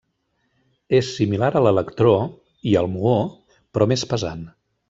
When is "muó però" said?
2.97-3.93